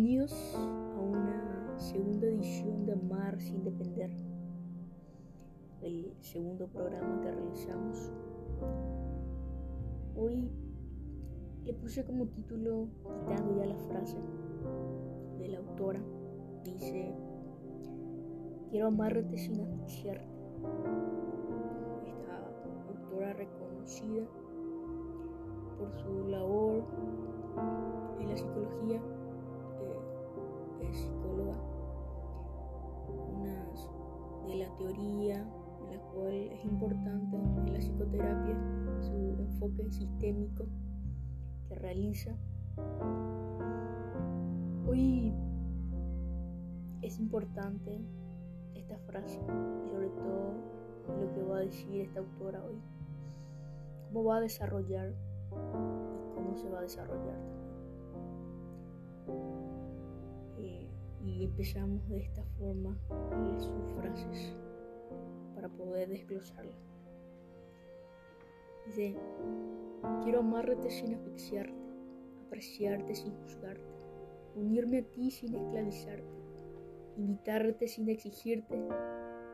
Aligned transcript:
Bienvenidos 0.00 0.54
a 0.56 0.98
una 0.98 1.78
segunda 1.78 2.26
edición 2.26 2.86
de 2.86 2.94
Amar 2.94 3.38
sin 3.38 3.62
depender, 3.62 4.10
el 5.82 6.14
segundo 6.20 6.68
programa 6.68 7.20
que 7.20 7.30
realizamos. 7.30 8.10
Hoy 10.16 10.50
le 11.66 11.74
puse 11.74 12.02
como 12.02 12.28
título, 12.28 12.88
quitando 13.04 13.54
ya 13.58 13.66
la 13.66 13.76
frase 13.76 14.16
de 15.38 15.48
la 15.48 15.58
autora, 15.58 16.00
dice, 16.64 17.14
quiero 18.70 18.86
amarte 18.86 19.36
sin 19.36 19.60
asfixiarte. 19.60 20.24
Esta 22.06 22.48
autora 22.88 23.34
reconocida 23.34 24.24
por 25.78 25.92
su 25.92 26.26
labor 26.26 26.84
en 28.18 28.28
la 28.30 28.36
psicología 28.38 29.02
psicóloga, 30.92 31.56
una 33.08 33.66
de 34.46 34.56
la 34.56 34.76
teoría 34.76 35.46
la 35.90 35.98
cual 36.12 36.34
es 36.34 36.64
importante 36.64 37.36
en 37.36 37.72
la 37.72 37.78
psicoterapia 37.78 38.56
su 39.00 39.36
enfoque 39.38 39.90
sistémico 39.90 40.66
que 41.68 41.74
realiza. 41.74 42.36
Hoy 44.86 45.32
es 47.02 47.18
importante 47.18 48.00
esta 48.74 48.98
frase 48.98 49.40
y 49.86 49.90
sobre 49.90 50.08
todo 50.10 50.54
lo 51.20 51.32
que 51.32 51.42
va 51.42 51.58
a 51.58 51.60
decir 51.60 52.02
esta 52.02 52.20
autora 52.20 52.62
hoy, 52.64 52.80
cómo 54.08 54.24
va 54.24 54.36
a 54.36 54.40
desarrollar 54.40 55.10
y 55.10 56.34
cómo 56.34 56.56
se 56.56 56.68
va 56.68 56.78
a 56.78 56.82
desarrollar 56.82 57.38
y 61.24 61.44
empezamos 61.44 62.08
de 62.08 62.18
esta 62.18 62.42
forma 62.58 62.96
sus 63.58 63.92
frases 63.94 64.54
para 65.54 65.68
poder 65.68 66.08
desglosarla. 66.08 66.76
Dice, 68.86 69.16
quiero 70.22 70.40
amarte 70.40 70.90
sin 70.90 71.14
asfixiarte, 71.14 71.74
apreciarte 72.46 73.14
sin 73.14 73.32
juzgarte, 73.42 73.94
unirme 74.56 74.98
a 74.98 75.02
ti 75.02 75.30
sin 75.30 75.54
esclavizarte, 75.54 76.40
invitarte 77.16 77.88
sin 77.88 78.08
exigirte, 78.08 78.82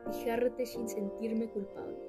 dejarte 0.07 0.65
sin 0.65 0.87
sentirme 0.87 1.49
culpable, 1.49 1.99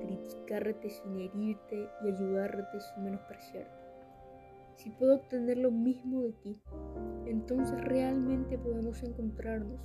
criticarte 0.00 0.90
sin 0.90 1.20
herirte 1.20 1.88
y 2.02 2.08
ayudarte 2.08 2.80
sin 2.80 3.04
menospreciarte. 3.04 3.79
Si 4.80 4.88
puedo 4.88 5.16
obtener 5.16 5.58
lo 5.58 5.70
mismo 5.70 6.22
de 6.22 6.32
ti, 6.32 6.58
entonces 7.26 7.78
realmente 7.82 8.56
podemos 8.56 9.02
encontrarnos 9.02 9.78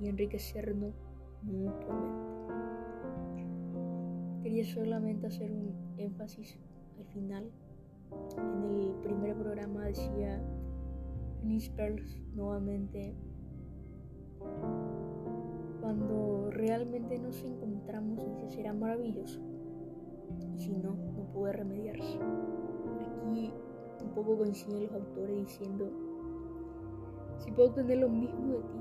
y 0.00 0.06
enriquecernos 0.06 0.94
mutuamente. 1.42 3.44
Quería 4.40 4.64
solamente 4.64 5.26
hacer 5.26 5.50
un 5.50 5.74
énfasis 5.96 6.60
al 6.96 7.06
final. 7.06 7.50
En 8.38 8.62
el 8.62 8.94
primer 9.02 9.36
programa 9.36 9.86
decía 9.86 10.40
Liz 11.42 11.68
Perls 11.70 12.22
nuevamente, 12.32 13.16
cuando 15.80 16.52
realmente 16.52 17.18
nos 17.18 17.42
encontramos, 17.42 18.24
dice, 18.24 18.48
será 18.48 18.74
maravilloso. 18.74 19.40
Y 20.54 20.60
si 20.60 20.76
no, 20.76 20.94
no 20.94 21.32
puede 21.32 21.54
remediarse. 21.54 22.20
Aquí 23.24 23.52
un 24.02 24.10
poco 24.10 24.36
coinciden 24.38 24.84
los 24.84 24.92
autores 24.92 25.36
diciendo, 25.36 25.88
si 27.38 27.50
puedo 27.52 27.70
obtener 27.70 27.98
lo 27.98 28.08
mismo 28.08 28.54
de 28.54 28.58
ti, 28.60 28.78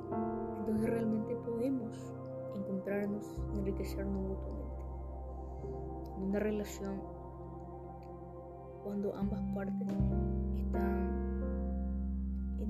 entonces 0.59 0.89
realmente 0.89 1.35
podemos 1.45 2.13
encontrarnos 2.55 3.25
y 3.53 3.59
enriquecernos 3.59 4.21
mutuamente. 4.21 4.83
En 6.17 6.23
una 6.23 6.39
relación, 6.39 7.01
cuando 8.83 9.15
ambas 9.15 9.41
partes 9.53 9.87
están 10.55 11.09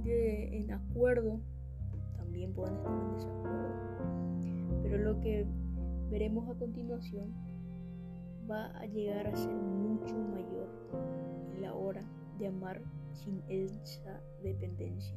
en, 0.06 0.72
acuerdo, 0.72 1.40
también 2.18 2.54
pueden 2.54 2.76
estar 2.76 2.92
en 2.92 3.14
desacuerdo. 3.14 3.70
Pero 4.84 4.98
lo 4.98 5.20
que 5.20 5.46
veremos 6.10 6.50
a 6.50 6.58
continuación 6.58 7.34
va 8.50 8.68
a 8.80 8.86
llegar 8.86 9.28
a 9.28 9.36
ser 9.36 9.54
mucho 9.54 10.16
mayor 10.18 10.49
sin 13.14 13.42
esa 13.48 14.22
dependencia. 14.42 15.16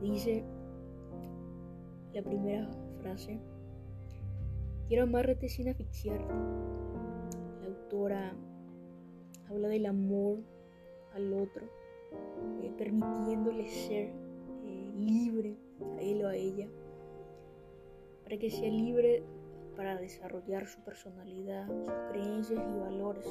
Dice 0.00 0.44
la 2.12 2.22
primera 2.22 2.68
frase, 3.00 3.40
quiero 4.88 5.04
amarte 5.04 5.48
sin 5.48 5.68
asfixiarte. 5.68 6.32
La 7.60 7.66
autora 7.66 8.34
habla 9.48 9.68
del 9.68 9.86
amor 9.86 10.38
al 11.14 11.32
otro, 11.32 11.66
eh, 12.62 12.72
permitiéndole 12.76 13.68
ser 13.68 14.08
eh, 14.64 14.92
libre 14.96 15.56
a 15.96 16.00
él 16.00 16.24
o 16.24 16.28
a 16.28 16.36
ella, 16.36 16.68
para 18.24 18.38
que 18.38 18.50
sea 18.50 18.70
libre 18.70 19.22
para 19.76 19.96
desarrollar 19.96 20.66
su 20.66 20.80
personalidad, 20.80 21.66
sus 21.84 21.92
creencias 22.10 22.62
y 22.68 22.78
valores 22.78 23.26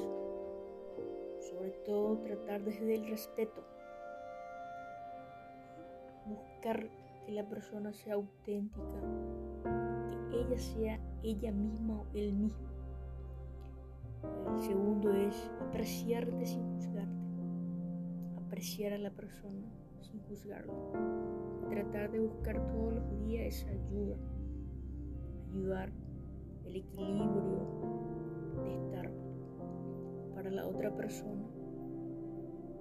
sobre 1.42 1.72
todo 1.86 2.20
tratar 2.20 2.64
desde 2.64 2.96
el 2.96 3.08
respeto, 3.08 3.64
buscar 6.26 6.88
que 7.26 7.32
la 7.32 7.48
persona 7.48 7.92
sea 7.94 8.16
auténtica, 8.16 9.02
que 10.30 10.40
ella 10.40 10.58
sea 10.58 11.00
ella 11.24 11.52
misma 11.52 12.02
o 12.02 12.06
él 12.14 12.34
mismo. 12.34 12.70
El 14.54 14.62
segundo 14.62 15.12
es 15.14 15.52
apreciarte 15.62 16.46
sin 16.46 16.64
juzgarte, 16.76 17.12
apreciar 18.46 18.94
a 18.94 19.00
la 19.00 19.12
persona 19.12 19.68
sin 20.02 20.22
juzgarla, 20.24 20.74
tratar 21.70 22.12
de 22.12 22.20
buscar 22.20 22.68
todos 22.68 22.94
los 22.94 23.26
días 23.26 23.56
esa 23.56 23.70
ayuda, 23.70 24.16
ayudar 25.50 25.92
el 26.66 26.76
equilibrio 26.76 27.68
de 28.64 28.76
estar 28.76 29.31
para 30.42 30.56
la 30.56 30.66
otra 30.66 30.90
persona 30.96 31.46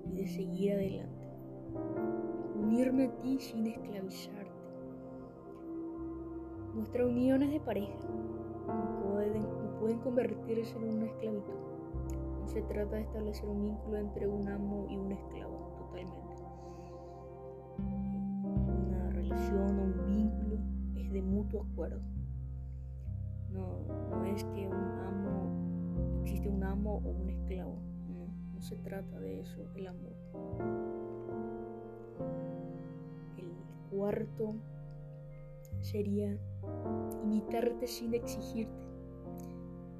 y 0.06 0.15
de 0.15 0.26
seguir 0.26 0.72
adelante. 0.72 1.28
Unirme 2.59 3.04
a 3.04 3.16
ti 3.19 3.38
sin 3.38 3.66
esclavizarte. 3.66 4.50
Nuestras 6.75 7.06
uniones 7.06 7.50
de 7.50 7.60
pareja 7.60 8.09
no 8.66 9.03
pueden, 9.03 9.98
convertirse 9.98 10.75
en 10.78 10.84
una 10.84 11.06
esclavitud. 11.06 11.53
No 12.41 12.48
se 12.48 12.62
trata 12.62 12.97
de 12.97 13.03
establecer 13.03 13.47
un 13.47 13.62
vínculo 13.62 13.98
entre 13.98 14.27
un 14.27 14.48
amo 14.48 14.87
y 14.88 14.97
un 14.97 15.12
esclavo, 15.12 15.75
totalmente. 15.77 16.34
Una 18.88 19.10
relación 19.10 19.78
o 19.78 19.82
un 19.82 20.06
vínculo 20.06 20.56
es 20.97 21.12
de 21.12 21.21
mutuo 21.21 21.66
acuerdo. 21.71 22.00
No, 23.50 23.66
no 24.10 24.25
es 24.25 24.44
que 24.44 24.66
un 24.66 24.75
amo 24.75 25.70
existe 26.22 26.49
un 26.49 26.62
amo 26.65 27.00
o 27.05 27.11
un 27.11 27.31
esclavo. 27.31 27.77
No, 28.09 28.61
se 28.61 28.77
trata 28.77 29.19
de 29.21 29.41
eso, 29.41 29.61
el 29.75 29.87
amor. 29.87 30.12
El 33.37 33.53
cuarto 33.91 34.55
sería 35.81 36.39
invitarte 37.22 37.87
sin 37.87 38.15
exigirte. 38.15 38.87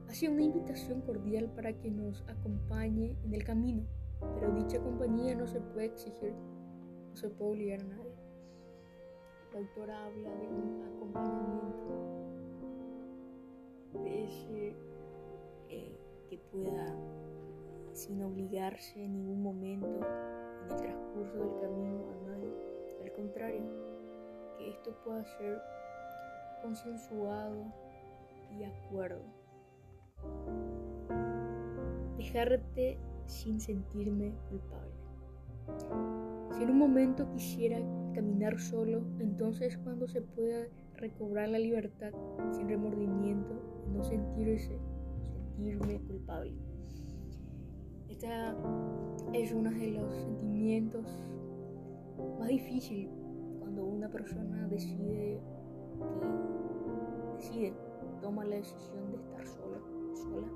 Hacia 0.09 0.31
una 0.31 0.43
invitación 0.43 1.03
cordial 1.03 1.51
para 1.55 1.73
que 1.73 1.91
nos 1.91 2.23
acompañe 2.29 3.17
en 3.25 3.35
el 3.35 3.45
camino, 3.45 3.85
pero 4.35 4.53
dicha 4.53 4.81
compañía 4.81 5.35
no 5.35 5.47
se 5.47 5.61
puede 5.61 5.87
exigir, 5.87 6.35
no 7.11 7.17
se 7.17 7.31
puede 7.31 7.53
obligar 7.53 7.81
a 7.81 7.85
nadie. 7.85 8.15
La 9.53 9.61
autora 9.61 10.07
habla 10.07 10.31
de 10.35 10.49
un 10.49 10.83
acompañamiento, 10.95 12.11
de 14.03 14.25
ese 14.25 14.75
eh, 15.71 15.97
que 16.29 16.39
pueda, 16.53 16.97
sin 17.93 18.23
obligarse 18.23 19.05
en 19.05 19.13
ningún 19.13 19.43
momento 19.43 19.87
en 19.87 20.71
el 20.71 20.77
transcurso 20.77 21.39
del 21.39 21.61
camino 21.61 22.05
a 22.11 22.29
nadie. 22.29 22.53
Al 23.03 23.13
contrario, 23.13 23.63
que 24.59 24.71
esto 24.71 24.93
pueda 25.05 25.25
ser 25.39 25.61
consensuado 26.63 27.65
y 28.51 28.65
acuerdo. 28.65 29.23
Dejarte 32.17 32.99
sin 33.27 33.61
sentirme 33.61 34.35
culpable. 34.49 34.91
Si 36.51 36.63
en 36.65 36.71
un 36.71 36.79
momento 36.79 37.31
quisiera 37.31 37.79
caminar 38.13 38.59
solo, 38.59 39.03
entonces 39.21 39.79
cuando 39.79 40.09
se 40.09 40.21
pueda 40.21 40.67
recobrar 40.97 41.49
la 41.49 41.59
libertad 41.59 42.13
sin 42.51 42.69
remordimiento 42.69 43.55
no 43.93 44.03
sentirse 44.03 44.79
culpable. 46.07 46.55
Esta 48.09 48.55
es 49.33 49.53
uno 49.53 49.71
de 49.71 49.91
los 49.93 50.15
sentimientos 50.15 51.07
más 52.39 52.49
difícil 52.49 53.11
cuando 53.59 53.85
una 53.85 54.09
persona 54.09 54.67
decide 54.69 55.41
que 55.99 57.37
decide, 57.37 57.75
toma 58.21 58.45
la 58.45 58.57
decisión 58.57 59.11
de 59.11 59.17
estar 59.17 59.47
sola, 59.47 59.79
sola, 60.15 60.47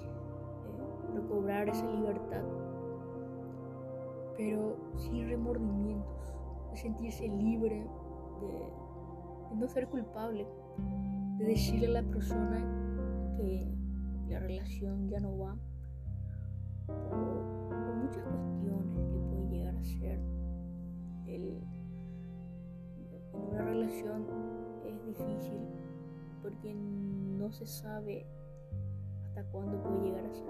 eh, 0.00 1.14
recobrar 1.14 1.68
esa 1.68 1.90
libertad, 1.90 2.44
pero 4.36 4.76
sin 4.96 5.28
remordimientos, 5.28 6.34
de 6.70 6.76
sentirse 6.76 7.28
libre, 7.28 7.86
de, 8.40 9.56
no 9.56 9.68
ser 9.68 9.88
culpable, 9.88 10.46
de 11.38 11.44
decirle 11.44 11.86
a 11.86 12.02
la 12.02 12.02
persona 12.02 13.34
que 13.36 13.73
la 14.28 14.38
relación 14.40 15.08
ya 15.08 15.20
no 15.20 15.38
va 15.38 15.56
por, 16.86 17.94
muchas 17.96 18.22
cuestiones 18.22 19.10
que 19.10 19.18
puede 19.30 19.48
llegar 19.48 19.76
a 19.76 19.84
ser 19.84 20.18
en 21.26 21.62
una 23.32 23.62
relación 23.62 24.26
es 24.84 25.06
difícil 25.06 25.60
porque 26.42 26.74
no 26.74 27.50
se 27.52 27.66
sabe 27.66 28.26
hasta 29.24 29.44
cuándo 29.50 29.82
puede 29.82 30.02
llegar 30.02 30.24
a 30.26 30.34
ser. 30.34 30.44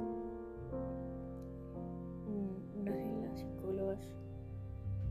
Una 2.76 2.90
de 2.92 3.26
las 3.26 3.38
psicólogas 3.38 4.00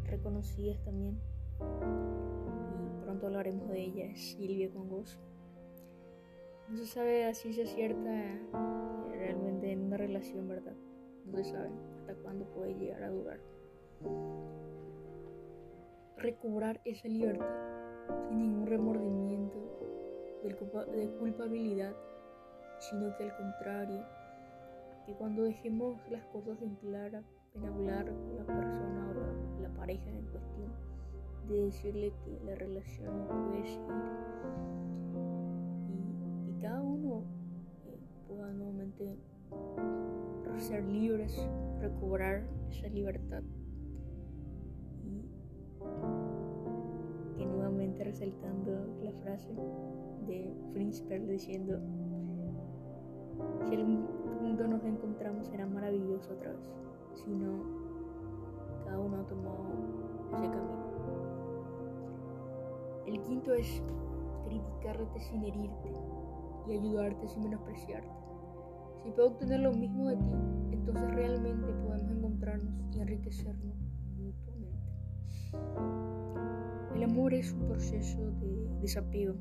reconocidas 0.05 0.77
también, 0.83 1.17
y 1.59 3.03
pronto 3.03 3.27
hablaremos 3.27 3.69
de 3.69 3.81
ella, 3.81 4.05
es 4.05 4.35
Silvia 4.35 4.69
Congos. 4.71 5.19
No 6.69 6.77
se 6.77 6.85
sabe 6.85 7.25
a 7.25 7.33
ciencia 7.33 7.65
cierta 7.65 8.09
eh, 8.09 8.39
realmente 9.11 9.71
en 9.71 9.83
una 9.83 9.97
relación, 9.97 10.47
¿verdad? 10.47 10.75
No 11.25 11.37
se 11.37 11.45
sabe 11.45 11.69
hasta 11.97 12.15
cuándo 12.15 12.45
puede 12.45 12.73
llegar 12.75 13.03
a 13.03 13.09
durar. 13.09 13.39
Recobrar 16.17 16.81
esa 16.85 17.07
libertad 17.07 17.73
sin 18.27 18.39
ningún 18.39 18.67
remordimiento 18.67 19.57
de 20.43 21.09
culpabilidad, 21.19 21.95
sino 22.79 23.15
que 23.15 23.23
al 23.23 23.35
contrario, 23.37 24.05
que 25.05 25.13
cuando 25.13 25.43
dejemos 25.43 25.97
las 26.09 26.23
cosas 26.27 26.61
en 26.61 26.75
clara, 26.75 27.23
en 27.55 27.65
hablar 27.65 28.05
con 28.05 28.37
la 28.37 28.45
persona 28.45 29.09
o 29.09 29.61
la, 29.61 29.69
pareja 29.69 30.09
en 30.09 30.25
cuestión, 30.27 30.71
de 31.47 31.65
decirle 31.65 32.13
que 32.23 32.39
la 32.45 32.55
relación 32.55 33.27
no 33.27 33.27
puede 33.27 33.65
seguir 33.65 34.02
ser 40.63 40.83
libres, 40.85 41.47
recobrar 41.81 42.43
esa 42.69 42.87
libertad. 42.87 43.43
Y 45.03 45.21
que 47.37 47.45
nuevamente 47.45 48.03
resaltando 48.03 48.71
la 49.01 49.11
frase 49.23 49.53
de 50.27 50.53
Prince 50.73 51.03
diciendo 51.19 51.79
si 53.67 53.75
algún 53.75 54.07
punto 54.39 54.67
nos 54.67 54.83
encontramos 54.85 55.47
será 55.47 55.65
maravilloso 55.65 56.33
otra 56.33 56.53
vez. 56.53 56.71
Si 57.13 57.29
no 57.29 57.63
cada 58.85 58.99
uno 58.99 59.17
ha 59.17 59.25
tomado 59.25 59.65
ese 60.33 60.49
camino 60.49 60.83
el 63.05 63.21
quinto 63.21 63.53
es 63.53 63.81
criticarte 64.45 65.19
sin 65.19 65.43
herirte 65.43 65.91
y 66.67 66.73
ayudarte 66.73 67.27
sin 67.27 67.43
menospreciarte 67.43 68.09
si 69.03 69.11
puedo 69.11 69.29
obtener 69.29 69.59
lo 69.59 69.73
mismo 69.73 70.09
de 70.09 70.15
ti 70.17 70.31
entonces 70.71 71.11
realmente 71.13 71.73
podemos 71.73 72.11
encontrarnos 72.11 72.73
y 72.95 72.99
enriquecernos 72.99 73.75
mutuamente 74.17 74.79
el 76.95 77.03
amor 77.03 77.33
es 77.33 77.51
un 77.51 77.67
proceso 77.67 78.31
de 78.39 78.69
desapego 78.81 79.35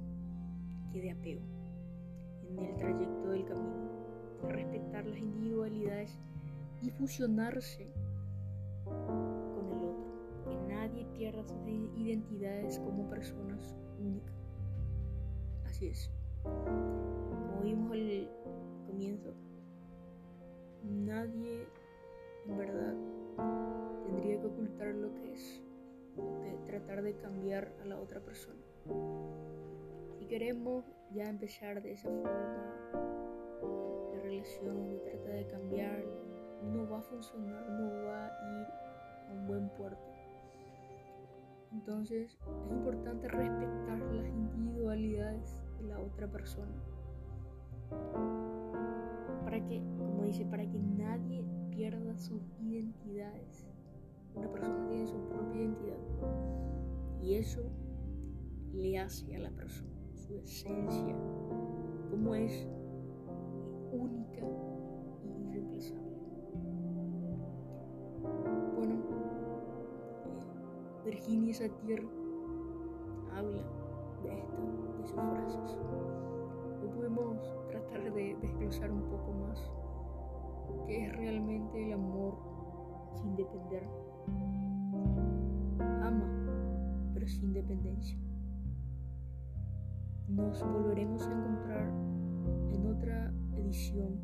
que 0.93 1.00
de 1.00 1.11
apego 1.11 1.43
en 2.59 2.64
el 2.64 2.76
trayecto 2.76 3.31
del 3.31 3.44
camino, 3.44 3.91
respetar 4.49 5.06
las 5.06 5.19
individualidades 5.19 6.19
y 6.82 6.91
fusionarse 6.91 7.93
con 8.85 9.70
el 9.70 9.85
otro, 9.85 10.50
que 10.50 10.75
nadie 10.75 11.06
pierda 11.17 11.43
sus 11.44 11.67
identidades 11.97 12.79
como 12.81 13.09
personas 13.09 13.76
únicas. 14.00 14.35
Así 15.64 15.87
es. 15.87 16.11
Como 16.43 17.62
vimos 17.62 17.93
al 17.93 18.31
comienzo, 18.87 19.35
nadie 20.84 21.67
en 22.46 22.56
verdad 22.56 22.94
tendría 24.05 24.40
que 24.40 24.46
ocultar 24.46 24.94
lo 24.94 25.14
que 25.14 25.32
es, 25.32 25.62
de 26.17 26.58
tratar 26.67 27.02
de 27.02 27.17
cambiar 27.17 27.73
a 27.82 27.84
la 27.87 28.00
otra 28.00 28.20
persona 28.20 28.62
queremos 30.32 30.90
ya 31.12 31.29
empezar 31.29 31.82
de 31.82 31.93
esa 31.93 32.08
forma 32.08 32.64
la 34.14 34.20
relación, 34.23 34.88
de 34.88 34.96
tratar 35.00 35.34
de 35.34 35.46
cambiar, 35.46 36.05
no 36.62 36.88
va 36.88 37.00
a 37.00 37.02
funcionar, 37.02 37.69
no 37.69 38.06
va 38.06 38.28
a 38.28 38.61
ir 38.62 38.67
a 39.28 39.32
un 39.35 39.46
buen 39.46 39.69
puerto. 39.76 40.11
Entonces 41.70 42.38
es 42.64 42.70
importante 42.70 43.28
respetar 43.28 43.99
las 44.11 44.26
individualidades 44.26 45.61
de 45.78 45.88
la 45.88 45.99
otra 45.99 46.26
persona. 46.28 46.82
Para 49.52 49.66
que, 49.66 49.82
como 49.99 50.22
dice, 50.25 50.46
para 50.46 50.64
que 50.66 50.78
nadie 50.78 51.44
pierda 51.69 52.16
sus 52.16 52.40
identidades. 52.58 53.66
Una 54.34 54.50
persona 54.50 54.88
tiene 54.88 55.06
su 55.06 55.19
propia 55.28 55.60
identidad. 55.60 55.99
Y 57.20 57.34
eso 57.34 57.60
le 58.72 58.99
hace 58.99 59.37
a 59.37 59.40
la 59.40 59.50
persona 59.50 59.93
su 60.14 60.38
esencia, 60.38 61.14
como 62.10 62.34
es 62.34 62.66
única 63.93 64.40
y 65.22 65.43
irreemplazable. 65.43 66.16
Bueno, 68.75 68.94
eh, 68.94 70.40
Virginia 71.04 71.52
Satir 71.52 72.08
habla 73.37 73.62
de 74.22 74.32
esto, 74.32 74.62
de 74.99 75.06
sus 75.06 75.20
frases. 75.20 75.76
Podemos 76.94 77.39
tratar 77.69 78.12
de 78.12 78.37
desglosar 78.41 78.91
un 78.91 79.03
poco 79.03 79.33
más 79.33 79.71
qué 80.87 81.06
es 81.06 81.17
realmente 81.17 81.87
el 81.87 81.93
amor 81.94 82.35
sin 83.14 83.37
depender. 83.37 83.88
Ama, 86.02 86.28
pero 87.14 87.26
sin 87.26 87.52
dependencia 87.52 88.19
nos 90.28 90.62
volveremos 90.62 91.26
a 91.26 91.33
encontrar 91.33 91.88
en 92.73 92.87
otra 92.87 93.33
edición 93.57 94.19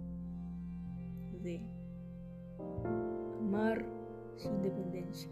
de 1.43 1.63
Amar 3.41 3.85
sin 4.37 4.63
dependencia. 4.63 5.31